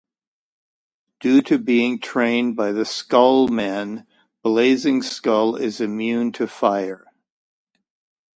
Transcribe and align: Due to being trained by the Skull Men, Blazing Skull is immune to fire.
Due 1.19 1.43
to 1.43 1.59
being 1.59 1.99
trained 1.99 2.55
by 2.55 2.71
the 2.71 2.85
Skull 2.85 3.47
Men, 3.49 4.07
Blazing 4.41 5.03
Skull 5.03 5.55
is 5.55 5.79
immune 5.79 6.31
to 6.31 6.47
fire. 6.47 7.05